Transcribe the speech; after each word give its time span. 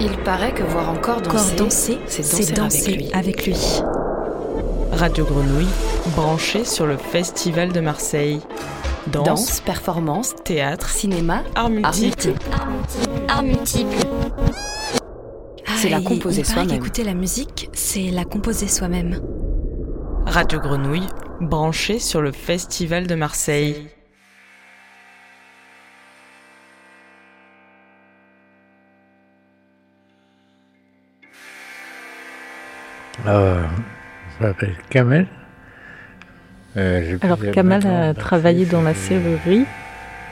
Il 0.00 0.16
paraît 0.24 0.52
que 0.52 0.62
voir 0.62 0.90
encore 0.90 1.20
danser, 1.22 1.98
c'est 2.06 2.54
danser, 2.54 3.10
avec, 3.12 3.46
lui. 3.46 3.56
Radio 4.92 5.24
Grenouille, 5.24 5.66
branché 6.16 6.64
sur 6.64 6.86
le 6.86 6.96
Festival 6.96 7.72
de 7.72 7.80
Marseille. 7.80 8.40
Danse, 9.08 9.60
performance, 9.60 10.34
théâtre, 10.44 10.88
cinéma, 10.88 11.42
art 11.54 11.70
multiple. 11.70 12.32
Art 13.28 13.42
multiple. 13.42 13.96
C'est 15.76 15.88
la 15.88 15.98
Ah, 15.98 16.00
composer 16.04 16.44
soi-même. 16.44 16.80
la 17.04 17.14
musique, 17.14 17.70
c'est 17.72 18.10
la 18.10 18.24
composer 18.24 18.68
soi-même. 18.68 19.20
Radio 20.26 20.58
Grenouille, 20.60 21.06
branché 21.40 21.98
sur 21.98 22.20
le 22.20 22.32
Festival 22.32 23.06
de 23.06 23.14
Marseille. 23.14 23.88
Euh, 33.26 33.62
je 34.38 34.46
m'appelle 34.46 34.74
Kamel. 34.90 35.26
Euh, 36.76 37.18
Alors 37.22 37.38
maisons 37.40 37.88
a 38.10 38.14
travaillé 38.14 38.66
dans 38.66 38.82
la 38.82 38.94
fait- 38.94 39.14
serrurerie. 39.20 39.66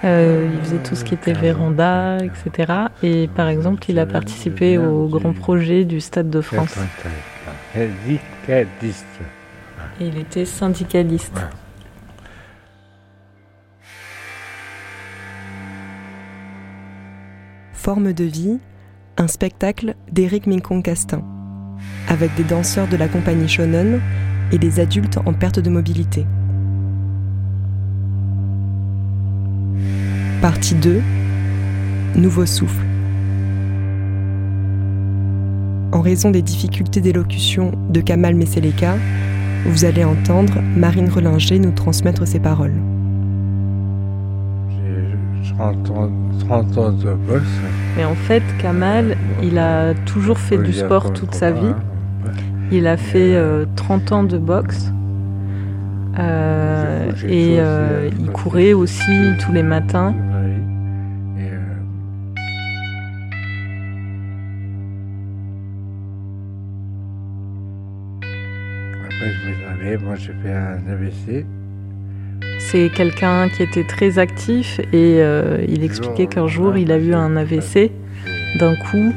Euh, 0.04 0.48
il 0.52 0.60
faisait 0.60 0.78
tout 0.78 0.94
ce 0.94 1.04
qui 1.04 1.14
était 1.14 1.32
véranda, 1.32 2.18
etc. 2.18 2.72
Et 3.02 3.28
par 3.34 3.48
exemple, 3.48 3.82
il 3.88 3.98
a 3.98 4.06
participé 4.06 4.76
au 4.78 5.08
grand 5.08 5.32
projet 5.32 5.84
du 5.84 6.00
Stade 6.00 6.28
de 6.30 6.40
France. 6.42 6.76
Syndicaliste. 7.74 9.06
Et 10.00 10.06
il 10.06 10.18
était 10.18 10.44
syndicaliste. 10.44 11.34
Ouais. 11.34 11.42
Forme 17.72 18.12
de 18.12 18.24
vie, 18.24 18.58
un 19.16 19.28
spectacle 19.28 19.94
d'Éric 20.10 20.46
Mincon-Castin, 20.46 21.22
avec 22.08 22.34
des 22.36 22.44
danseurs 22.44 22.88
de 22.88 22.96
la 22.96 23.08
compagnie 23.08 23.48
Shonen 23.48 24.00
et 24.52 24.58
des 24.58 24.80
adultes 24.80 25.18
en 25.24 25.32
perte 25.32 25.58
de 25.58 25.70
mobilité. 25.70 26.26
Partie 30.40 30.74
2 30.74 31.00
Nouveau 32.16 32.46
souffle. 32.46 32.86
En 35.92 36.00
raison 36.00 36.30
des 36.30 36.42
difficultés 36.42 37.00
d'élocution 37.00 37.72
de 37.90 38.00
Kamal 38.00 38.34
Messeleka, 38.34 38.96
vous 39.66 39.84
allez 39.84 40.04
entendre 40.04 40.60
Marine 40.76 41.08
Relinger 41.08 41.58
nous 41.58 41.72
transmettre 41.72 42.26
ses 42.26 42.38
paroles. 42.38 42.74
J'ai 45.42 45.54
30 45.54 45.90
ans, 45.90 46.10
30 46.48 46.78
ans 46.78 46.92
de. 46.92 47.16
Mais 47.96 48.04
en 48.04 48.14
fait, 48.14 48.42
Kamal, 48.58 49.16
il 49.42 49.58
a 49.58 49.94
toujours 49.94 50.38
fait 50.38 50.58
du 50.58 50.72
sport 50.72 51.12
toute 51.12 51.34
sa 51.34 51.50
vie. 51.50 51.72
Il 52.70 52.86
a 52.86 52.96
fait 52.96 53.34
euh, 53.36 53.64
30 53.76 54.12
ans 54.12 54.22
de 54.24 54.38
boxe. 54.38 54.92
Euh, 56.18 57.10
et 57.28 57.58
euh, 57.58 57.62
euh, 57.64 58.10
il 58.18 58.30
courait 58.30 58.72
aussi 58.72 59.12
tous 59.44 59.52
les 59.52 59.62
matins. 59.62 60.14
Euh, 60.16 60.56
Après, 69.04 69.32
je 69.32 69.48
me 69.48 69.96
suis 69.96 70.04
moi 70.04 70.14
j'ai 70.16 70.32
fait 70.42 70.52
un 70.52 70.78
AVC. 70.90 71.46
C'est 72.70 72.90
quelqu'un 72.90 73.48
qui 73.48 73.62
était 73.62 73.84
très 73.84 74.18
actif 74.18 74.80
et 74.92 75.20
euh, 75.20 75.64
il 75.68 75.84
expliquait 75.84 76.26
qu'un 76.26 76.48
jour 76.48 76.76
il 76.76 76.90
a 76.90 76.98
eu 76.98 77.14
un 77.14 77.36
AVC 77.36 77.92
d'un 78.58 78.74
coup 78.74 79.14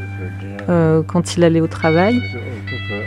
euh, 0.70 1.02
quand 1.02 1.36
il 1.36 1.44
allait 1.44 1.60
au 1.60 1.68
travail 1.68 2.22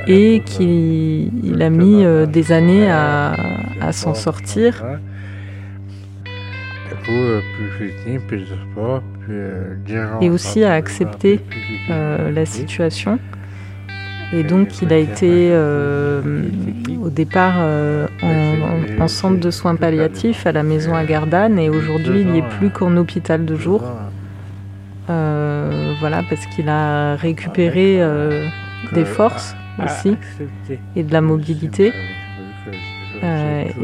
et 0.08 0.42
qu'il 0.44 1.30
il 1.44 1.62
a 1.62 1.70
mis 1.70 2.04
euh, 2.04 2.26
des 2.26 2.50
années 2.50 2.90
à, 2.90 3.36
à 3.80 3.92
s'en 3.92 4.14
sortir. 4.14 4.84
Et 10.20 10.28
aussi 10.28 10.64
à 10.64 10.72
accepter, 10.72 11.38
la 11.88 12.46
situation. 12.46 13.20
Et 14.34 14.44
donc 14.44 14.80
il 14.80 14.92
a 14.92 14.96
été 14.98 15.48
euh, 15.52 16.22
au 17.02 17.10
départ 17.10 17.56
euh, 17.58 18.06
en, 18.22 18.98
en- 19.00 19.02
en 19.04 19.08
centre 19.08 19.38
de 19.40 19.50
soins 19.50 19.74
palliatifs 19.76 20.46
à 20.46 20.52
la 20.52 20.62
maison 20.62 20.94
à 20.94 21.04
Gardanne 21.04 21.58
et 21.58 21.68
aujourd'hui 21.68 22.20
il 22.20 22.28
n'y 22.28 22.38
est 22.38 22.48
plus 22.58 22.70
qu'en 22.70 22.96
hôpital 22.96 23.44
de 23.44 23.56
jour. 23.56 23.82
Euh, 25.10 25.92
voilà, 26.00 26.22
parce 26.28 26.46
qu'il 26.46 26.68
a 26.68 27.16
récupéré 27.16 28.00
des 28.92 29.04
forces 29.04 29.54
Ah, 29.78 29.84
aussi 29.84 30.16
et 30.96 31.02
de 31.02 31.12
la 31.12 31.20
mobilité. 31.20 31.92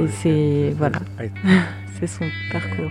Et 0.03 0.09
c'est- 0.09 0.75
voilà. 0.77 0.99
C'est 2.01 2.07
son 2.07 2.25
parcours. 2.53 2.91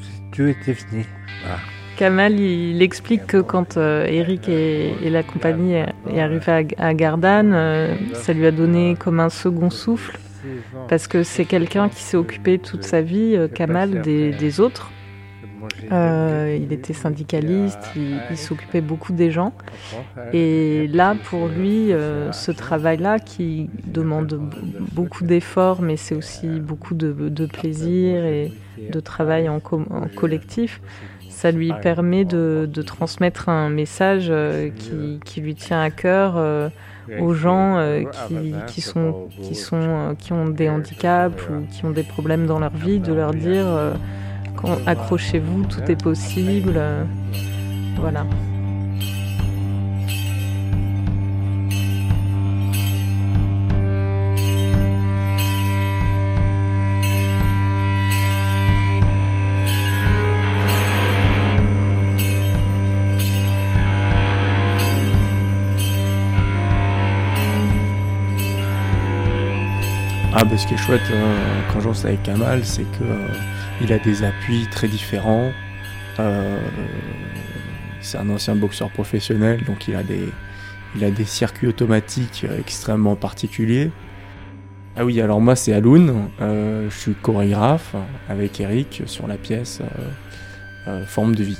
C'est- 0.00 0.30
tout 0.32 0.46
était 0.48 0.74
fini. 0.74 1.04
Voilà. 1.42 1.58
Kamal, 1.96 2.40
il 2.40 2.82
explique 2.82 3.26
que 3.26 3.36
quand 3.40 3.76
euh, 3.76 4.06
Eric 4.06 4.48
et, 4.48 4.94
la 5.08 5.22
compagnie 5.22 5.74
est 5.74 6.20
arrivé 6.20 6.74
à, 6.78 6.86
à 6.86 6.94
Gardanne, 6.94 7.52
euh, 7.54 7.94
ça 8.14 8.32
lui 8.32 8.46
a 8.46 8.50
donné 8.50 8.96
comme 8.98 9.20
un 9.20 9.28
second 9.28 9.70
souffle, 9.70 10.18
parce 10.88 11.06
que 11.06 11.22
c'est 11.22 11.44
quelqu'un 11.44 11.88
qui 11.88 12.02
s'est 12.02 12.16
occupé 12.16 12.58
toute 12.58 12.82
sa 12.82 13.00
vie, 13.00 13.36
euh, 13.36 13.48
Kamal, 13.48 14.02
des, 14.02 14.60
autres. 14.60 14.90
Il 15.90 16.72
était 16.72 16.92
syndicaliste, 16.92 17.78
il, 17.96 18.36
s'occupait 18.36 18.80
beaucoup 18.80 19.12
des 19.12 19.30
gens. 19.30 19.52
Et 20.32 20.88
là, 20.88 21.14
pour 21.24 21.48
lui, 21.48 21.90
ce 22.32 22.50
travail-là 22.50 23.18
qui 23.18 23.70
demande 23.86 24.40
beaucoup 24.92 25.24
d'efforts, 25.24 25.80
mais 25.80 25.96
c'est 25.96 26.14
aussi 26.14 26.48
beaucoup 26.60 26.94
de, 26.94 27.46
plaisir 27.46 28.24
et 28.24 28.52
de 28.90 29.00
travail 29.00 29.48
en 29.48 29.60
collectif, 30.14 30.80
ça 31.34 31.50
lui 31.50 31.72
permet 31.82 32.24
de, 32.24 32.68
de 32.72 32.82
transmettre 32.82 33.48
un 33.48 33.68
message 33.68 34.26
euh, 34.30 34.70
qui, 34.70 35.20
qui 35.24 35.40
lui 35.40 35.54
tient 35.54 35.82
à 35.82 35.90
cœur 35.90 36.34
euh, 36.36 36.68
aux 37.20 37.34
gens 37.34 37.76
euh, 37.76 38.04
qui, 38.26 38.54
qui, 38.66 38.80
sont, 38.80 39.28
qui, 39.42 39.54
sont, 39.54 39.80
euh, 39.82 40.14
qui 40.14 40.32
ont 40.32 40.46
des 40.48 40.68
handicaps 40.70 41.42
ou 41.50 41.66
qui 41.70 41.84
ont 41.84 41.90
des 41.90 42.04
problèmes 42.04 42.46
dans 42.46 42.58
leur 42.60 42.74
vie, 42.74 43.00
de 43.00 43.12
leur 43.12 43.34
dire 43.34 43.66
euh, 43.66 43.92
accrochez-vous, 44.86 45.64
tout 45.64 45.90
est 45.90 46.00
possible. 46.00 46.74
euh, 46.76 47.04
voilà. 47.96 48.24
Ah 70.36 70.42
bah 70.44 70.58
ce 70.58 70.66
qui 70.66 70.74
est 70.74 70.78
chouette 70.78 71.00
euh, 71.12 71.60
quand 71.72 71.78
je 71.78 71.84
bosse 71.84 72.04
avec 72.04 72.24
Kamal, 72.24 72.64
c'est 72.64 72.82
que 72.82 73.04
euh, 73.04 73.28
il 73.80 73.92
a 73.92 74.00
des 74.00 74.24
appuis 74.24 74.66
très 74.68 74.88
différents. 74.88 75.52
Euh, 76.18 76.58
c'est 78.00 78.18
un 78.18 78.28
ancien 78.30 78.56
boxeur 78.56 78.90
professionnel, 78.90 79.62
donc 79.62 79.86
il 79.86 79.94
a 79.94 80.02
des, 80.02 80.28
il 80.96 81.04
a 81.04 81.12
des 81.12 81.24
circuits 81.24 81.68
automatiques 81.68 82.44
extrêmement 82.58 83.14
particuliers. 83.14 83.92
Ah 84.96 85.04
oui, 85.04 85.20
alors 85.20 85.40
moi 85.40 85.54
c'est 85.54 85.72
Aloun, 85.72 86.28
je 86.40 86.88
suis 86.90 87.14
chorégraphe 87.14 87.94
avec 88.28 88.60
Eric 88.60 89.04
sur 89.06 89.28
la 89.28 89.36
pièce 89.36 89.82
Forme 91.06 91.36
de 91.36 91.44
vie. 91.44 91.58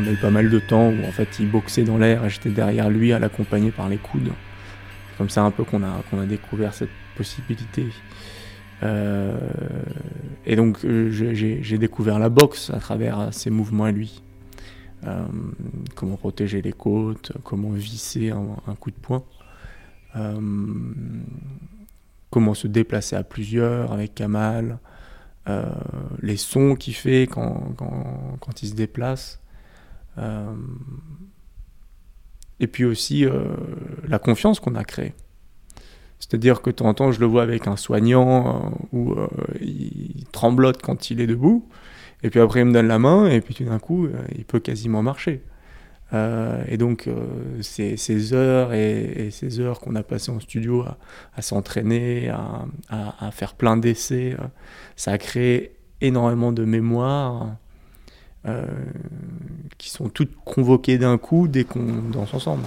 Euh, 0.00 0.04
on 0.04 0.08
a 0.08 0.12
eu 0.12 0.16
pas 0.16 0.30
mal 0.30 0.50
de 0.50 0.58
temps 0.58 0.88
où 0.88 1.04
en 1.06 1.12
fait 1.12 1.38
il 1.38 1.50
boxait 1.50 1.84
dans 1.84 1.98
l'air 1.98 2.24
et 2.24 2.30
j'étais 2.30 2.50
derrière 2.50 2.90
lui 2.90 3.12
à 3.12 3.18
l'accompagner 3.18 3.70
par 3.70 3.88
les 3.88 3.98
coudes. 3.98 4.32
C'est 5.10 5.18
comme 5.18 5.30
ça 5.30 5.42
un 5.42 5.50
peu 5.50 5.64
qu'on 5.64 5.82
a, 5.82 6.02
qu'on 6.10 6.20
a 6.20 6.26
découvert 6.26 6.74
cette 6.74 6.90
possibilité. 7.16 7.86
Euh, 8.82 9.36
et 10.46 10.56
donc 10.56 10.84
euh, 10.84 11.10
j'ai- 11.10 11.78
découvert 11.78 12.18
la 12.18 12.30
boxe 12.30 12.70
à 12.70 12.78
travers 12.78 13.20
euh, 13.20 13.30
ses 13.30 13.50
mouvements 13.50 13.84
à 13.84 13.92
lui. 13.92 14.22
Euh, 15.04 15.24
comment 15.94 16.16
protéger 16.16 16.62
les 16.62 16.72
côtes, 16.72 17.32
comment 17.44 17.70
visser 17.70 18.30
un, 18.30 18.74
coup 18.74 18.90
de 18.90 18.96
poing, 18.96 19.22
euh, 20.16 20.38
comment 22.30 22.52
se 22.52 22.66
déplacer 22.66 23.16
à 23.16 23.22
plusieurs 23.22 23.92
avec 23.92 24.14
Kamal, 24.14 24.78
euh, 25.48 25.64
les 26.20 26.36
sons 26.36 26.74
qu'il 26.74 26.94
fait 26.94 27.26
quand, 27.30 27.74
quand 28.40 28.62
il 28.62 28.68
se 28.68 28.74
déplace. 28.74 29.40
Euh, 30.18 30.54
et 32.58 32.66
puis 32.66 32.84
aussi 32.84 33.24
euh, 33.24 33.44
la 34.06 34.18
confiance 34.18 34.60
qu'on 34.60 34.74
a 34.74 34.84
créée. 34.84 35.14
C'est-à-dire 36.18 36.60
que 36.60 36.70
de 36.70 36.76
temps 36.76 36.88
en 36.88 36.94
temps, 36.94 37.12
je 37.12 37.20
le 37.20 37.26
vois 37.26 37.42
avec 37.42 37.66
un 37.66 37.76
soignant 37.76 38.72
où 38.92 39.14
il 39.62 40.26
tremblote 40.32 40.82
quand 40.82 41.10
il 41.10 41.18
est 41.22 41.26
debout, 41.26 41.66
et 42.22 42.28
puis 42.28 42.40
après 42.40 42.60
il 42.60 42.66
me 42.66 42.72
donne 42.74 42.88
la 42.88 42.98
main, 42.98 43.26
et 43.26 43.40
puis 43.40 43.54
tout 43.54 43.64
d'un 43.64 43.78
coup, 43.78 44.06
il 44.36 44.44
peut 44.44 44.60
quasiment 44.60 45.02
marcher. 45.02 45.42
Euh, 46.12 46.64
et 46.66 46.76
donc, 46.76 47.06
euh, 47.06 47.62
ces, 47.62 48.32
heures 48.32 48.72
et, 48.72 49.28
ces 49.30 49.60
heures 49.60 49.80
qu'on 49.80 49.94
a 49.94 50.02
passées 50.02 50.30
en 50.30 50.40
studio 50.40 50.84
à, 51.36 51.42
s'entraîner, 51.42 52.30
à, 52.88 53.30
faire 53.32 53.54
plein 53.54 53.76
d'essais, 53.76 54.36
euh, 54.38 54.44
ça 54.96 55.12
a 55.12 55.18
créé 55.18 55.76
énormément 56.00 56.52
de 56.52 56.64
mémoires 58.44 58.66
qui 59.80 59.88
sont 59.88 60.10
toutes 60.10 60.36
convoquées 60.44 60.98
d'un 60.98 61.16
coup 61.16 61.48
dès 61.48 61.64
qu'on 61.64 62.02
danse 62.10 62.34
ensemble. 62.34 62.64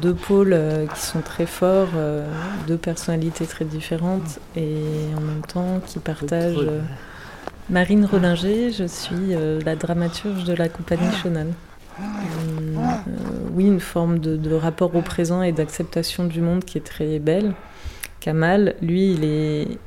Deux 0.00 0.14
pôles 0.14 0.52
euh, 0.52 0.86
qui 0.86 1.00
sont 1.00 1.20
très 1.20 1.46
forts, 1.46 1.88
euh, 1.96 2.26
deux 2.66 2.76
personnalités 2.76 3.46
très 3.46 3.64
différentes 3.64 4.38
et 4.56 4.76
en 5.16 5.20
même 5.20 5.42
temps 5.42 5.80
qui 5.84 5.98
partagent. 5.98 6.56
Euh, 6.58 6.80
Marine 7.70 8.06
Rollinger, 8.06 8.72
je 8.72 8.84
suis 8.84 9.34
la 9.62 9.76
dramaturge 9.76 10.44
de 10.44 10.54
la 10.54 10.70
compagnie 10.70 11.12
Shonan. 11.22 11.48
oui, 13.52 13.66
une 13.66 13.80
forme 13.80 14.20
de, 14.20 14.54
rapport 14.54 14.96
au 14.96 15.02
présent 15.02 15.42
et 15.42 15.52
d'acceptation 15.52 16.24
du 16.24 16.40
monde 16.40 16.64
qui 16.64 16.78
est 16.78 16.86
très 16.86 17.18
belle. 17.18 17.52
Kamal, 18.20 18.74
lui, 18.80 19.12
il 19.12 19.24
est. 19.24 19.78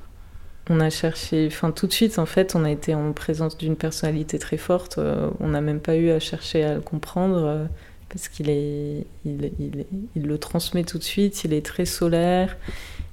On 0.69 0.79
a 0.79 0.91
cherché, 0.91 1.47
enfin 1.51 1.71
tout 1.71 1.87
de 1.87 1.91
suite 1.91 2.19
en 2.19 2.27
fait, 2.27 2.55
on 2.55 2.63
a 2.63 2.69
été 2.69 2.93
en 2.93 3.13
présence 3.13 3.57
d'une 3.57 3.75
personnalité 3.75 4.37
très 4.37 4.57
forte. 4.57 4.99
on 5.39 5.47
n'a 5.47 5.59
même 5.59 5.79
pas 5.79 5.95
eu 5.95 6.11
à 6.11 6.19
chercher 6.19 6.63
à 6.63 6.75
le 6.75 6.81
comprendre 6.81 7.67
parce 8.11 8.27
qu'il 8.27 8.47
le 10.15 10.37
transmet 10.37 10.83
tout 10.83 10.97
de 10.97 11.03
suite, 11.03 11.43
il 11.45 11.53
est 11.53 11.65
très 11.65 11.85
solaire, 11.85 12.57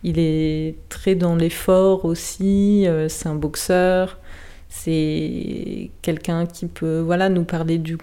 il 0.03 0.19
est 0.19 0.75
très 0.89 1.15
dans 1.15 1.37
l'effort 1.37 2.05
aussi, 2.05 2.87
euh, 2.87 3.09
c'est 3.09 3.29
un 3.29 3.37
boxeur, 3.37 4.19
c'est 4.69 5.91
quelqu'un 6.03 6.47
qui 6.47 6.67
peut 6.67 6.99
voilà, 6.99 7.29
nous 7.29 7.45
parler 7.45 7.79
du, 7.79 7.99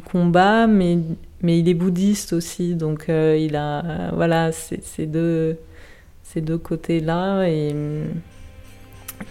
combat, 0.00 0.66
mais, 0.66 0.98
il 1.44 1.68
est 1.68 1.74
bouddhiste 1.74 2.32
aussi, 2.32 2.74
donc 2.74 3.08
euh, 3.08 3.36
il 3.38 3.54
a 3.54 4.10
voilà, 4.14 4.50
ces 4.52 5.06
deux, 5.06 5.56
côtés-là, 6.62 7.48
et, 7.48 7.72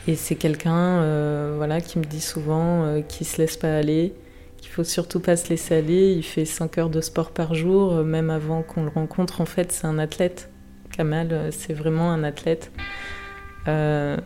et 0.07 0.15
c'est 0.15 0.35
quelqu'un 0.35 1.01
euh, 1.01 1.53
voilà, 1.57 1.81
qui 1.81 1.99
me 1.99 2.05
dit 2.05 2.21
souvent 2.21 3.01
qu'il 3.09 3.27
ne 3.27 3.29
se 3.29 3.41
laisse 3.41 3.57
pas 3.57 3.77
aller, 3.77 4.13
il 4.61 4.67
faut 4.67 4.83
surtout 4.83 5.19
pas 5.19 5.35
se 5.35 5.49
laisser 5.49 5.75
aller. 5.75 6.13
Il 6.13 6.23
fait 6.23 6.45
5 6.45 6.77
heures 6.77 6.89
de 6.89 7.01
sport 7.01 7.31
par 7.31 7.53
jour, 7.53 7.93
euh, 7.93 8.03
même 8.03 8.29
avant 8.29 8.61
qu'on 8.61 8.83
le 8.83 8.89
rencontre. 8.89 9.41
En 9.41 9.45
fait, 9.45 9.71
c'est 9.71 9.87
un 9.87 9.99
athlète. 9.99 10.49
Kamal, 10.91 11.29
euh, 11.31 11.49
c'est 11.51 11.73
vraiment 11.73 12.11
un 12.11 12.23
athlète. 12.23 12.71
Euh, 13.67 14.17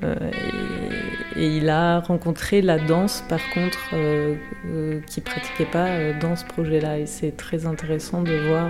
et, 1.36 1.48
il 1.58 1.70
a 1.70 2.00
rencontré 2.00 2.62
la 2.62 2.80
danse, 2.80 3.24
par 3.28 3.42
contre, 3.54 3.80
euh, 3.94 5.00
qui 5.08 5.22
pratiquait 5.22 5.66
pas 5.66 6.14
dans 6.14 6.36
ce 6.36 6.46
projet-là. 6.46 7.00
Et 7.00 7.06
c'est 7.06 7.36
très 7.36 7.66
intéressant 7.66 8.22
de 8.22 8.34
voir 8.48 8.70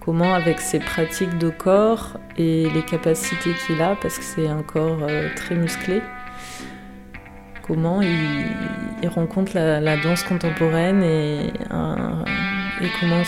comment, 0.00 0.34
avec 0.34 0.60
ses 0.60 0.78
pratiques 0.78 1.36
de 1.38 1.50
corps 1.50 2.18
et 2.38 2.68
les 2.70 2.82
capacités 2.82 3.52
qu'il 3.66 3.82
a, 3.82 3.96
parce 4.00 4.18
que 4.18 4.24
c'est 4.24 4.48
un 4.48 4.62
corps 4.62 5.06
très 5.36 5.56
musclé, 5.56 6.00
comment 7.70 8.02
il, 8.02 9.08
rencontre 9.08 9.52
la, 9.54 9.96
danse 9.96 10.24
contemporaine 10.24 11.04
et, 11.04 11.46
et 11.46 12.88
comment 12.98 13.22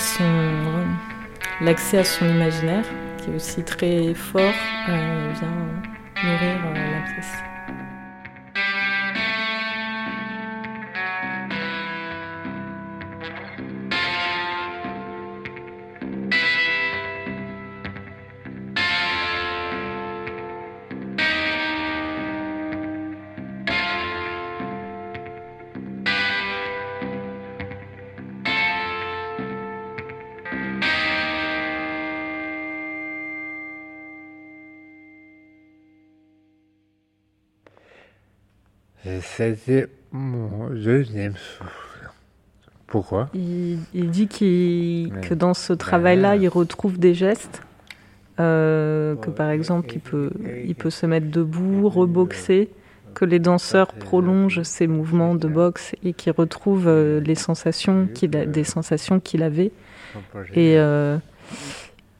l'accès 1.60 1.98
à 1.98 2.04
son 2.04 2.28
imaginaire, 2.28 2.84
qui 3.18 3.30
est 3.30 3.36
aussi 3.36 3.62
très 3.62 4.14
fort, 4.14 4.42
euh, 4.88 5.32
vient 5.38 6.24
nourrir 6.24 6.56
euh, 6.66 6.74
la 6.74 7.12
pièce. 7.12 7.51
C'était 39.04 39.88
mon 40.12 40.70
deuxième 40.70 41.34
souffle. 41.36 42.10
Pourquoi? 42.86 43.30
Il, 43.34 43.78
dit 44.10 44.28
que 44.28 45.32
dans 45.34 45.54
ce 45.54 45.72
travail-là, 45.72 46.36
il 46.36 46.48
retrouve 46.48 46.98
des 46.98 47.14
gestes. 47.14 47.62
Euh, 48.40 49.14
que 49.16 49.30
par 49.30 49.50
exemple, 49.50 49.92
il 49.94 50.00
peut, 50.00 50.30
il 50.64 50.74
peut 50.74 50.90
se 50.90 51.06
mettre 51.06 51.30
debout, 51.30 51.88
reboxer, 51.88 52.68
que 53.14 53.24
les 53.24 53.38
danseurs 53.38 53.92
prolongent 53.94 54.62
ses 54.62 54.86
mouvements 54.86 55.34
de 55.34 55.48
boxe 55.48 55.94
et 56.04 56.12
qu'il 56.12 56.32
retrouve 56.32 56.86
euh, 56.86 57.20
les 57.20 57.34
sensations 57.34 58.08
qu'il 58.12 58.36
a, 58.36 58.46
des 58.46 58.64
sensations 58.64 59.20
qu'il 59.20 59.42
avait. 59.42 59.72
Et, 60.54 60.78
euh, 60.78 61.16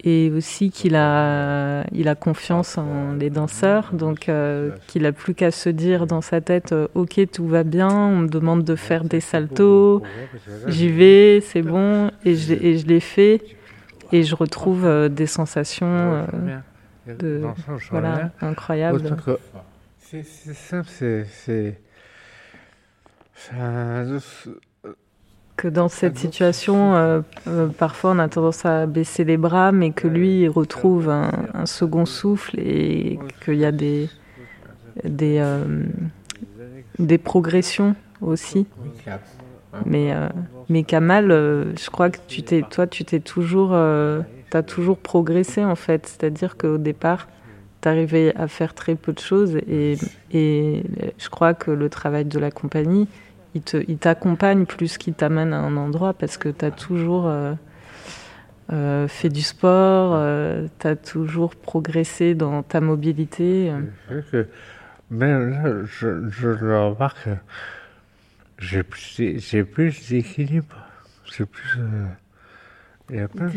et 0.05 0.31
aussi 0.31 0.71
qu'il 0.71 0.97
a, 0.97 1.85
il 1.93 2.09
a 2.09 2.15
confiance 2.15 2.77
en 2.79 3.13
les 3.13 3.31
danseurs, 3.31 3.91
donc 3.93 4.29
euh, 4.29 4.71
qu'il 4.89 5.07
a 5.07 5.13
plus 5.13 5.35
qu'à 5.35 5.51
se 5.51 5.69
dire 5.69 6.07
dans 6.07 6.21
sa 6.21 6.41
tête 6.41 6.73
euh, 6.73 6.89
Ok, 6.95 7.21
tout 7.33 7.47
va 7.47 7.63
bien, 7.63 7.89
on 7.89 8.19
me 8.19 8.29
demande 8.29 8.65
de 8.65 8.75
faire 8.75 9.05
des 9.05 9.21
saltos, 9.21 10.03
j'y 10.67 10.89
vais, 10.89 11.41
c'est 11.41 11.63
bon, 11.63 12.11
et 12.25 12.35
je, 12.35 12.55
et 12.55 12.79
je 12.79 12.87
l'ai 12.87 13.01
fait, 13.01 13.43
et 14.11 14.25
je 14.25 14.35
retrouve 14.35 14.85
euh, 14.85 15.09
des 15.09 15.27
sensations 15.27 16.27
de, 17.07 17.43
voilà, 17.91 18.31
incroyables. 18.41 19.17
C'est 20.01 20.25
simple, 20.25 20.89
c'est 20.91 21.79
que 25.57 25.69
dans 25.69 25.89
cette 25.89 26.19
situation, 26.19 26.95
euh, 26.95 27.21
euh, 27.47 27.69
parfois 27.69 28.13
on 28.13 28.19
a 28.19 28.29
tendance 28.29 28.65
à 28.65 28.87
baisser 28.87 29.25
les 29.25 29.37
bras, 29.37 29.73
mais 29.73 29.91
que 29.91 30.09
lui 30.09 30.49
retrouve 30.49 31.09
un, 31.09 31.67
second 31.67 32.07
souffle 32.07 32.59
et 32.59 33.19
qu'il 33.45 33.55
y 33.55 33.65
a 33.65 33.73
des, 33.73 34.09
des, 35.05 35.39
euh, 35.39 35.85
des 36.99 37.19
progressions 37.19 37.95
aussi. 38.21 38.67
Mais, 39.87 40.13
mais 40.69 40.83
Kamal, 40.83 41.29
je 41.31 41.91
crois 41.91 42.11
que 42.11 42.19
tu 42.29 42.43
t'es, 42.43 42.63
toi, 42.69 42.87
tu 42.87 43.05
t'es 43.07 43.21
toujours, 43.21 43.73
as 43.75 44.63
toujours 44.67 44.99
progressé 44.99 45.65
en 45.65 45.77
fait. 45.77 46.07
C'est-à-dire 46.07 46.59
qu'au 46.59 46.77
départ, 46.77 47.29
tu 47.81 47.89
arrivais 47.89 48.35
à 48.37 48.49
faire 48.49 48.75
très 48.75 48.95
peu 48.97 49.13
de 49.15 49.19
choses 49.19 49.57
et, 49.57 49.97
et 50.33 50.83
je 51.17 51.29
crois 51.31 51.55
que 51.55 51.71
le 51.71 51.89
travail 51.89 52.27
de 52.27 52.39
la 52.39 52.51
compagnie, 52.51 53.09
il 53.55 53.99
t'accompagne 53.99 54.67
plus 54.67 54.99
qu'il 54.99 55.15
t'amène 55.15 55.53
à 55.53 55.59
un 55.59 55.77
endroit 55.77 56.15
parce 56.15 56.37
que 56.37 56.49
tu 56.49 56.65
as 56.65 56.71
toujours 56.71 57.27
euh, 57.27 57.55
euh, 58.73 59.09
fait 59.09 59.29
du 59.29 59.43
sport, 59.43 60.13
euh, 60.15 60.67
tu 60.79 60.87
as 60.87 60.97
toujours 60.97 61.55
progressé 61.55 62.35
dans 62.35 62.63
ta 62.63 62.81
mobilité. 62.81 63.73
Que, 64.31 64.47
même 65.11 65.51
là, 65.51 65.85
je, 65.85 66.29
je 66.31 66.49
le 66.49 66.79
remarque, 66.79 67.29
j'ai 68.59 68.83
plus, 68.83 69.21
plus 69.73 70.09
d'équilibre. 70.09 70.77
C'est 71.31 71.47
plus. 71.47 71.79
Il 73.11 73.17
y 73.17 73.21
a 73.21 73.29
plein 73.29 73.51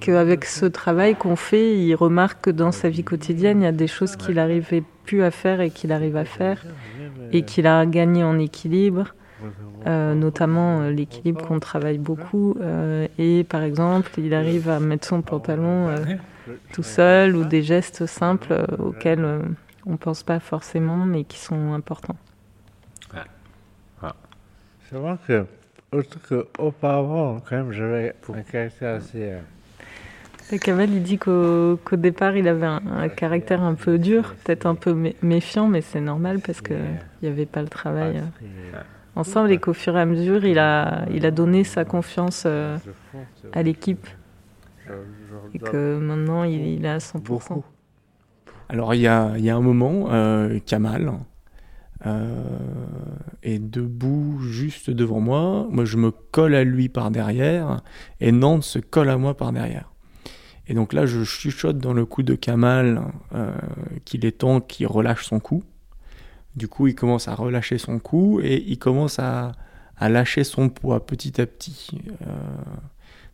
qu'avec 0.00 0.44
ce 0.44 0.66
travail 0.66 1.16
qu'on 1.16 1.36
fait, 1.36 1.76
il 1.76 1.94
remarque 1.94 2.44
que 2.44 2.50
dans 2.50 2.70
sa 2.70 2.88
vie 2.88 3.02
quotidienne, 3.02 3.62
il 3.62 3.64
y 3.64 3.68
a 3.68 3.72
des 3.72 3.88
choses 3.88 4.14
qu'il 4.14 4.36
n'arrivait 4.36 4.84
plus 5.04 5.22
à 5.22 5.30
faire 5.30 5.60
et 5.60 5.70
qu'il 5.70 5.90
arrive 5.90 6.16
à 6.16 6.24
faire, 6.24 6.62
et 7.32 7.42
qu'il 7.42 7.66
a 7.66 7.84
gagné 7.86 8.24
en 8.24 8.38
équilibre. 8.38 9.14
euh, 9.86 10.14
notamment 10.14 10.80
euh, 10.80 10.90
l'équilibre 10.90 11.46
qu'on 11.46 11.60
travaille 11.60 11.98
beaucoup. 11.98 12.56
et 13.18 13.44
par 13.44 13.62
exemple, 13.62 14.10
il 14.18 14.34
arrive 14.34 14.68
à 14.68 14.80
mettre 14.80 15.06
son 15.06 15.22
pantalon 15.22 15.94
tout 16.72 16.82
seul 16.82 17.36
ou 17.36 17.44
des 17.44 17.62
gestes 17.62 18.06
simples 18.06 18.66
auxquels 18.78 19.24
on 19.86 19.92
ne 19.92 19.96
pense 19.96 20.22
pas 20.22 20.40
forcément, 20.40 20.96
mais 20.96 21.24
qui 21.24 21.38
sont 21.38 21.72
importants. 21.72 22.16
C'est 24.90 24.96
vrai 24.96 25.16
que, 25.26 25.44
autre 25.92 26.18
qu'auparavant, 26.26 27.40
quand 27.40 27.56
même, 27.56 27.72
j'avais 27.72 28.14
un 28.32 28.42
caractère 28.42 28.94
assez 28.96 29.38
Kamal, 30.56 30.90
il 30.90 31.02
dit 31.02 31.18
qu'au 31.18 31.78
départ, 31.92 32.36
il 32.36 32.48
avait 32.48 32.66
un, 32.66 33.08
caractère 33.10 33.62
un 33.62 33.74
peu 33.74 33.98
dur, 33.98 34.34
peut-être 34.44 34.64
un 34.64 34.74
peu 34.74 34.96
méfiant, 35.20 35.68
mais 35.68 35.82
c'est 35.82 36.00
normal 36.00 36.40
parce 36.40 36.62
qu'il 36.62 36.78
n'y 37.22 37.28
avait 37.28 37.44
pas 37.44 37.60
le 37.60 37.68
travail 37.68 38.18
euh, 38.18 38.80
ensemble 39.14 39.52
et 39.52 39.58
qu'au 39.58 39.74
fur 39.74 39.96
et 39.96 40.00
à 40.00 40.06
mesure, 40.06 40.46
il 40.46 40.58
a, 40.58 41.04
il 41.12 41.26
a 41.26 41.30
donné 41.30 41.64
sa 41.64 41.84
confiance 41.84 42.44
euh, 42.46 42.78
à 43.52 43.62
l'équipe 43.62 44.06
et 45.52 45.58
que 45.58 45.98
maintenant, 45.98 46.44
il, 46.44 46.82
est 46.82 46.88
à 46.88 46.98
100%. 46.98 47.62
Alors, 48.70 48.94
il 48.94 49.02
y 49.02 49.06
a, 49.06 49.32
il 49.36 49.44
y 49.44 49.50
a 49.50 49.56
un 49.56 49.60
moment, 49.60 50.06
euh, 50.10 50.58
Kamal 50.64 51.12
est 53.42 53.58
debout 53.58 54.38
juste 54.40 54.88
devant 54.88 55.20
moi. 55.20 55.66
Moi, 55.68 55.84
je 55.84 55.98
me 55.98 56.10
colle 56.10 56.54
à 56.54 56.64
lui 56.64 56.88
par 56.88 57.10
derrière 57.10 57.82
et 58.20 58.32
Nantes 58.32 58.62
se 58.62 58.78
colle 58.78 59.10
à 59.10 59.18
moi 59.18 59.36
par 59.36 59.52
derrière. 59.52 59.92
Et 60.68 60.74
donc 60.74 60.92
là, 60.92 61.06
je 61.06 61.24
chuchote 61.24 61.78
dans 61.78 61.94
le 61.94 62.04
cou 62.04 62.22
de 62.22 62.34
Kamal 62.34 63.02
euh, 63.34 63.52
qu'il 64.04 64.26
est 64.26 64.38
temps 64.38 64.60
qu'il 64.60 64.86
relâche 64.86 65.24
son 65.24 65.40
cou. 65.40 65.64
Du 66.56 66.68
coup, 66.68 66.86
il 66.86 66.94
commence 66.94 67.26
à 67.26 67.34
relâcher 67.34 67.78
son 67.78 67.98
cou 67.98 68.40
et 68.42 68.62
il 68.66 68.78
commence 68.78 69.18
à, 69.18 69.52
lâcher 70.00 70.44
son 70.44 70.68
poids 70.68 71.04
petit 71.04 71.40
à 71.40 71.46
petit. 71.46 72.02
Euh, 72.22 72.32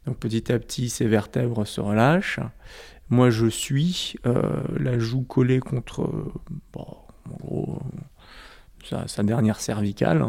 donc 0.06 0.18
petit 0.18 0.52
à 0.52 0.58
petit, 0.58 0.88
ses 0.88 1.06
vertèbres 1.06 1.66
se 1.66 1.80
relâchent. 1.80 2.40
Moi, 3.10 3.30
je 3.30 3.46
suis 3.46 4.14
euh, 4.26 4.62
la 4.78 4.98
joue 4.98 5.22
collée 5.22 5.60
contre 5.60 6.32
bon, 6.72 6.86
en 7.30 7.36
gros, 7.40 7.82
sa, 8.84 9.08
sa, 9.08 9.22
dernière 9.22 9.60
cervicale 9.60 10.24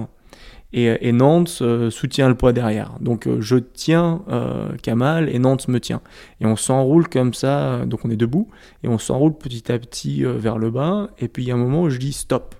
et, 0.77 1.11
Nantes 1.13 1.59
euh, 1.61 1.89
soutient 1.89 2.27
le 2.27 2.35
poids 2.35 2.51
derrière. 2.51 2.97
Donc 2.99 3.27
euh, 3.27 3.39
je 3.39 3.55
tiens 3.55 4.23
euh, 4.27 4.75
Kamal 4.83 5.33
et 5.33 5.39
Nantes 5.39 5.69
me 5.69 5.79
tient. 5.79 6.01
Et 6.41 6.45
on 6.45 6.57
s'enroule 6.57 7.07
comme 7.07 7.33
ça, 7.33 7.85
donc 7.85 8.03
on 8.03 8.09
est 8.09 8.17
debout, 8.17 8.49
et 8.83 8.89
on 8.89 8.97
s'enroule 8.97 9.37
petit 9.37 9.71
à 9.71 9.79
petit 9.79 10.23
vers 10.23 10.57
le 10.57 10.69
bas, 10.69 11.09
et 11.17 11.29
puis 11.29 11.43
il 11.43 11.47
y 11.47 11.51
a 11.51 11.55
un 11.55 11.59
moment 11.59 11.83
où 11.83 11.89
je 11.89 11.97
dis 11.97 12.11
stop. 12.11 12.55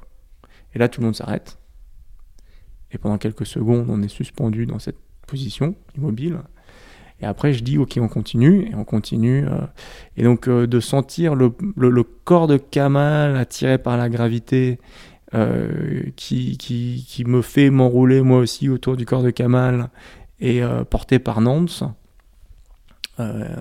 Et 0.74 0.80
là 0.80 0.88
tout 0.88 1.02
le 1.02 1.06
monde 1.06 1.16
s'arrête. 1.16 1.58
Et 2.92 2.98
pendant 2.98 3.18
quelques 3.18 3.46
secondes, 3.46 3.88
on 3.90 4.02
est 4.02 4.08
suspendu 4.08 4.66
dans 4.66 4.80
cette 4.80 5.00
position, 5.28 5.76
immobile. 5.98 6.38
Et 7.20 7.26
après, 7.26 7.54
je 7.54 7.64
dis, 7.64 7.78
ok, 7.78 7.98
on 8.02 8.08
continue, 8.08 8.70
et 8.70 8.76
on 8.76 8.84
continue. 8.84 9.46
et 10.16 10.24
donc, 10.24 10.48
de 10.50 10.80
sentir 10.80 11.34
le, 11.34 11.54
le, 11.76 12.04
corps 12.04 12.48
de 12.48 12.58
Kamal 12.58 13.38
attiré 13.38 13.78
par 13.78 13.98
la 13.98 14.10
gravité 14.10 14.80
euh, 15.36 16.04
qui, 16.16 17.24
me 17.28 17.42
fait 17.42 17.70
m'enrouler 17.70 18.22
moi 18.22 18.38
aussi 18.38 18.70
autour 18.70 18.96
du 18.96 19.06
corps 19.06 19.22
de 19.22 19.32
Kamal 19.32 19.90
et 20.40 20.64
euh, 20.64 20.86
porté 20.86 21.20
par 21.20 21.42
Nance. 21.42 21.84
Euh, 23.20 23.58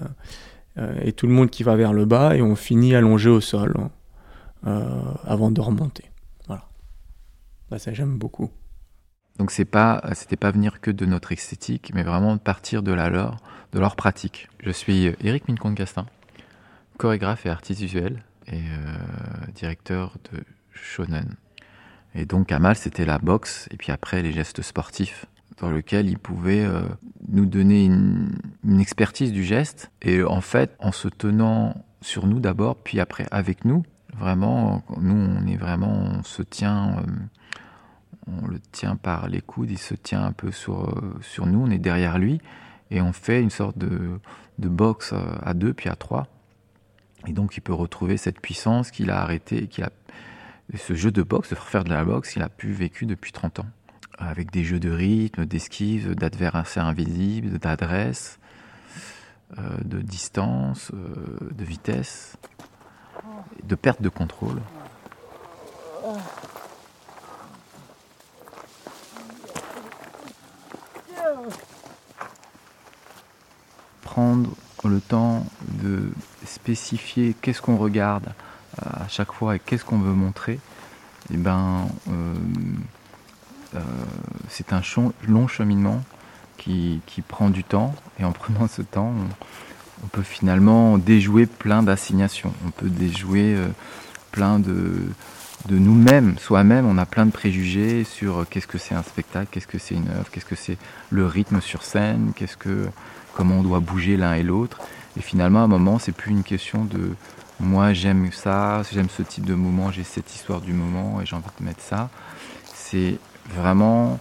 et 1.03 1.13
tout 1.13 1.27
le 1.27 1.33
monde 1.33 1.51
qui 1.51 1.65
va 1.65 1.75
vers 1.75 1.93
le 1.93 2.05
bas 2.05 2.37
et 2.37 2.43
on 2.43 2.55
finit 2.55 2.95
allongé 2.95 3.29
au 3.29 3.41
sol 3.41 3.75
avant 4.63 5.51
de 5.51 5.61
remonter. 5.61 6.05
Voilà. 6.47 6.65
Bah, 7.71 7.79
ça 7.79 7.93
j'aime 7.93 8.19
beaucoup. 8.19 8.51
Donc 9.39 9.51
c'est 9.51 9.65
pas, 9.65 10.03
c'était 10.15 10.37
pas 10.37 10.53
venir 10.53 10.81
que 10.81 10.91
de 10.91 11.07
notre 11.07 11.33
esthétique, 11.33 11.93
mais 11.95 12.03
vraiment 12.03 12.39
partir 12.39 12.83
de 12.83 12.93
la 12.93 13.11
leur, 13.11 13.37
de 13.73 13.81
leur 13.81 13.97
pratique. 13.97 14.49
Je 14.61 14.71
suis 14.71 15.13
Eric 15.23 15.49
Mincon-Castin, 15.49 16.07
chorégraphe 16.99 17.47
et 17.47 17.51
artiste 17.51 17.81
visuel 17.81 18.23
et 18.47 18.63
directeur 19.55 20.17
de 20.33 20.43
Shonen. 20.73 21.37
Et 22.15 22.27
donc 22.27 22.49
Kamal, 22.49 22.77
c'était 22.77 23.05
la 23.05 23.19
boxe, 23.19 23.69
et 23.71 23.77
puis 23.77 23.91
après 23.91 24.23
les 24.23 24.33
gestes 24.33 24.63
sportifs, 24.63 25.27
dans 25.59 25.71
lequel 25.71 26.09
il 26.09 26.19
pouvait 26.19 26.65
euh, 26.65 26.83
nous 27.29 27.47
donner 27.47 27.85
une, 27.85 28.31
expertise 28.81 29.33
du 29.33 29.45
geste, 29.45 29.91
et 30.03 30.23
en 30.23 30.41
fait, 30.41 30.77
en 30.79 30.93
se 30.93 31.09
tenant 31.09 31.75
sur 32.01 32.27
nous 32.27 32.41
d'abord, 32.41 32.77
puis 32.77 33.01
après 33.01 33.27
avec 33.31 33.65
nous, 33.65 33.83
vraiment, 34.17 34.83
nous, 35.01 35.15
on 35.15 35.47
est 35.47 35.57
vraiment, 35.57 35.93
on 35.93 36.23
se 36.23 36.43
tient, 36.43 36.99
euh, 36.99 37.03
on 38.27 38.47
le 38.47 38.61
tient 38.61 38.97
par 38.97 39.29
les 39.29 39.41
coudes, 39.41 39.71
il 39.71 39.79
se 39.79 39.95
tient 39.95 40.25
un 40.25 40.33
peu 40.33 40.53
sur, 40.53 40.89
euh, 40.89 41.19
sur 41.21 41.47
nous, 41.47 41.61
on 41.61 41.71
est 41.71 41.79
derrière 41.79 42.19
lui, 42.19 42.41
et 42.91 43.01
on 43.01 43.13
fait 43.13 43.43
une 43.43 43.51
sorte 43.51 43.77
de, 43.77 44.21
de 44.59 44.69
boxe 44.69 45.15
à 45.43 45.55
deux, 45.55 45.73
puis 45.73 45.89
à 45.89 45.97
trois. 45.97 46.29
Et 47.27 47.33
donc 47.33 47.57
il 47.57 47.61
peut 47.61 47.73
retrouver 47.73 48.19
cette 48.19 48.41
puissance 48.41 48.91
qu'il 48.91 49.11
a 49.11 49.21
arrêté, 49.21 49.67
qu'il 49.67 49.83
a 49.83 49.91
ce 50.75 50.95
jeu 50.95 51.11
de 51.11 51.23
boxe, 51.23 51.51
de 51.51 51.55
faire 51.55 51.85
de 51.85 51.91
la 51.91 52.05
boxe, 52.05 52.37
il 52.37 52.43
a 52.43 52.49
pu 52.49 52.73
vécu 52.73 53.07
depuis 53.07 53.33
30 53.33 53.61
ans. 53.61 53.67
Avec 54.19 54.51
des 54.51 54.65
jeux 54.65 54.79
de 54.79 54.91
rythme, 54.91 55.45
d'esquive, 55.45 56.15
d'adversaire 56.15 56.87
invisible, 56.87 57.59
d'adresse, 57.59 58.39
euh, 59.59 59.63
de 59.85 60.01
distance, 60.01 60.91
euh, 60.95 61.51
de 61.53 61.65
vitesse, 61.65 62.37
de 63.63 63.75
perte 63.75 64.01
de 64.03 64.09
contrôle. 64.09 64.61
Prendre 74.03 74.51
le 74.85 75.01
temps 75.01 75.47
de 75.83 76.11
spécifier 76.45 77.35
qu'est-ce 77.41 77.63
qu'on 77.63 77.77
regarde, 77.77 78.33
à 78.81 79.09
chaque 79.09 79.33
fois 79.33 79.57
et 79.57 79.59
qu'est-ce 79.59 79.85
qu'on 79.85 79.99
veut 79.99 80.13
montrer, 80.13 80.59
et 81.31 81.35
eh 81.35 81.37
ben, 81.39 81.89
euh, 82.09 82.35
euh, 83.77 83.81
c'est 84.51 84.75
un 84.75 84.83
long 85.27 85.49
cheminement 85.49 86.03
qui, 86.59 87.01
prend 87.27 87.49
du 87.49 87.65
temps. 87.65 87.95
Et 88.19 88.25
en 88.25 88.33
prenant 88.33 88.69
ce 88.69 88.83
temps, 88.83 89.13
on, 90.03 90.07
peut 90.09 90.23
finalement 90.23 90.99
déjouer 90.99 91.47
plein 91.47 91.83
d'assignations. 91.83 92.53
On 92.67 92.71
peut 92.71 92.91
déjouer 92.91 93.55
euh, 93.55 93.69
plein 94.33 94.59
de, 94.59 95.01
de 95.67 95.79
nous-mêmes, 95.79 96.37
soi-même. 96.39 96.87
On 96.87 96.99
a 96.99 97.07
plein 97.07 97.25
de 97.25 97.31
préjugés 97.31 98.05
sur 98.05 98.47
qu'est-ce 98.51 98.67
que 98.67 98.79
c'est 98.79 98.95
un 98.95 99.03
spectacle, 99.03 99.49
qu'est-ce 99.51 99.67
que 99.67 99.79
c'est 99.79 99.95
une 99.95 100.11
œuvre, 100.11 100.31
qu'est-ce 100.31 100.45
que 100.45 100.57
c'est 100.57 100.77
le 101.09 101.27
rythme 101.27 101.63
sur 101.63 101.85
scène, 101.85 102.33
qu'est-ce 102.37 102.59
que, 102.59 102.89
comment 103.35 103.57
on 103.57 103.63
doit 103.63 103.81
bouger 103.81 104.19
l'un 104.19 104.35
et 104.35 104.43
l'autre. 104.43 104.79
Et 105.17 105.23
finalement, 105.23 105.61
à 105.61 105.63
un 105.63 105.69
moment, 105.69 105.99
c'est 105.99 106.13
plus 106.13 106.33
une 106.33 106.43
question 106.43 106.85
de 106.85 107.15
moi 107.61 107.93
j'aime 107.93 108.31
ça, 108.33 108.83
j'aime 108.93 109.09
ce 109.09 109.23
type 109.23 109.45
de 109.45 109.55
moment, 109.55 109.91
j'ai 109.91 110.05
cette 110.05 110.35
histoire 110.35 110.61
du 110.61 110.73
moment 110.73 111.21
et 111.21 111.27
j'ai 111.27 111.37
envie 111.37 111.47
de 111.59 111.65
mettre 111.65 111.83
ça. 111.83 112.11
C'est 112.75 113.19
vraiment 113.51 114.19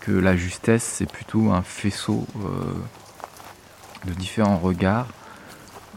que 0.00 0.12
la 0.12 0.36
justesse, 0.36 0.82
c'est 0.82 1.10
plutôt 1.10 1.50
un 1.50 1.62
faisceau 1.62 2.26
euh, 2.36 2.74
de 4.06 4.12
différents 4.14 4.58
regards. 4.58 5.06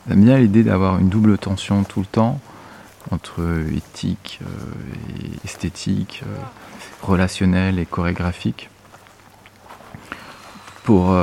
J'aime 0.07 0.23
bien 0.23 0.37
l'idée 0.37 0.63
d'avoir 0.63 0.99
une 0.99 1.09
double 1.09 1.37
tension 1.37 1.83
tout 1.83 2.01
le 2.01 2.05
temps 2.05 2.39
entre 3.11 3.41
éthique 3.75 4.39
euh, 4.43 4.45
et 5.19 5.45
esthétique, 5.45 6.23
euh, 6.27 6.35
relationnel 7.01 7.79
et 7.79 7.85
chorégraphique 7.85 8.69
pour 10.83 11.15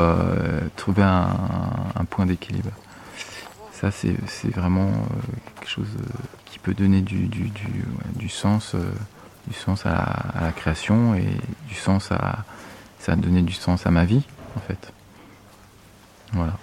trouver 0.77 1.03
un 1.03 2.05
point 2.09 2.25
d'équilibre. 2.25 2.71
Ça, 3.81 3.91
c'est 3.91 4.55
vraiment 4.55 4.89
euh, 4.89 5.15
quelque 5.57 5.71
chose 5.71 5.89
euh, 5.99 6.05
qui 6.45 6.59
peut 6.59 6.75
donner 6.75 7.01
du, 7.01 7.29
du, 7.29 7.51
du, 8.15 8.29
sens, 8.29 8.75
euh, 8.75 8.93
du 9.47 9.55
sens 9.55 9.87
à 9.87 10.35
la, 10.39 10.53
création 10.53 11.15
et 11.15 11.27
du 11.67 11.75
sens 11.75 12.13
à. 12.13 12.45
Ça 12.99 13.13
a 13.13 13.17
donné 13.17 13.41
du 13.41 13.55
sens 13.55 13.87
à 13.87 13.91
ma 13.91 14.05
vie, 14.05 14.23
en 14.55 14.61
fait. 14.61 14.93
Voilà. 16.35 16.59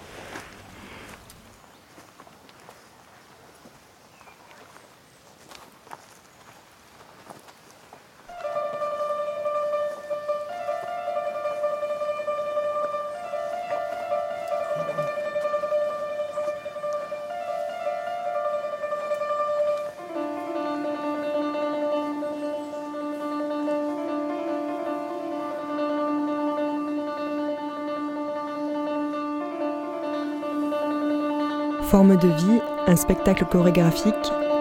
Forme 31.90 32.18
de 32.18 32.28
vie, 32.28 32.60
un 32.86 32.96
spectacle 32.96 33.46
chorégraphique 33.46 34.14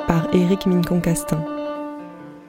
par 0.08 0.34
Éric 0.34 0.66
Mincon-Castin. 0.66 1.44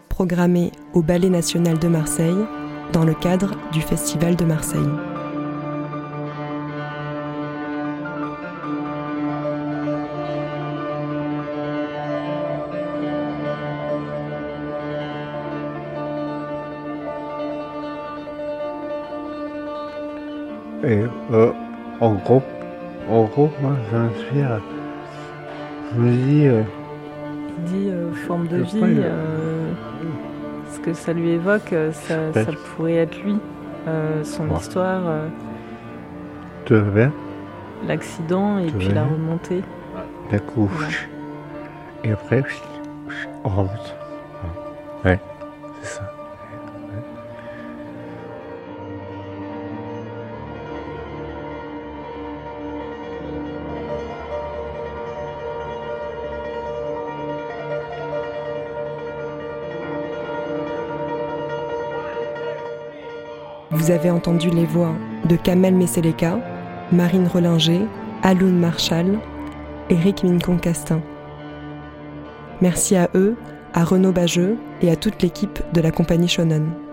Programmé 0.09 0.71
au 0.95 1.03
Ballet 1.03 1.31
National 1.31 1.81
de 1.81 1.89
Marseille 1.89 2.47
dans 2.93 3.05
le 3.05 3.13
cadre 3.15 3.57
du 3.73 3.81
Festival 3.81 4.37
de 4.37 4.45
Marseille. 4.45 4.79
Et 20.85 21.03
euh, 21.33 21.53
en 22.01 22.15
gros, 22.15 22.43
en 23.11 23.25
gros, 23.25 23.51
moi, 23.61 23.73
j'inspire. 23.91 24.61
Je 25.95 26.01
me 26.01 26.11
dis. 26.13 26.47
Euh, 26.47 26.63
Il 27.59 27.65
dit 27.65 27.89
euh, 27.91 28.13
forme 28.13 28.47
de 28.47 28.59
vie, 28.59 28.71
il- 28.81 29.03
euh, 29.05 29.73
ce 30.71 30.79
que 30.81 30.93
ça 30.93 31.13
lui 31.13 31.31
évoque, 31.31 31.73
euh, 31.73 31.91
ça, 31.93 32.15
pourrait 32.77 32.95
être 32.95 33.21
lui, 33.25 33.37
euh, 33.89 34.23
son 34.23 34.49
Ouais. 34.49 34.57
histoire, 34.59 35.01
euh, 35.07 35.29
de 36.67 36.85
l'accident 37.87 38.59
et 38.59 38.67
De 38.67 38.71
puis 38.77 38.89
la 38.89 39.05
remontée. 39.05 39.63
d'un 40.31 40.39
coup. 40.39 40.71
Et 42.05 42.13
après, 42.13 42.45
on 43.45 43.49
remonte. 43.49 43.97
Ouais, 45.05 45.19
Vous 63.71 63.91
avez 63.91 64.11
entendu 64.11 64.49
les 64.49 64.65
voix 64.65 64.95
de 65.29 65.37
Kamel 65.37 65.75
Messeleka, 65.75 66.39
Marine 66.91 67.29
Rollinger, 67.29 67.83
Aloun 68.23 68.59
Marshall, 68.59 69.19
Eric 69.91 70.25
Mincon-Castin. 70.25 71.03
Merci 72.63 72.97
à 72.97 73.11
eux, 73.15 73.37
à 73.75 73.85
Renaud 73.85 74.13
Bageux 74.13 74.57
et 74.81 74.91
à 74.91 74.97
toute 74.97 75.23
l'équipe 75.23 75.61
de 75.75 75.83
la 75.83 75.91
compagnie 75.91 76.29
Shonen. 76.29 76.88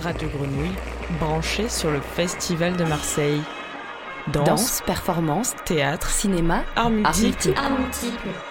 Radio 0.00 0.28
Grenouille, 0.28 0.74
branché 1.18 1.68
sur 1.68 1.90
le 1.90 2.00
Festival 2.00 2.76
de 2.76 2.84
Marseille. 2.84 3.42
Danse, 4.32 4.46
Danse, 4.46 4.82
performance, 4.86 5.54
théâtre, 5.64 6.08
cinéma, 6.08 6.64
art 6.76 6.86
art 6.86 6.90
multiple. 6.90 7.22
multiple. 7.22 7.58
Art 7.58 7.78
multiple. 7.78 8.49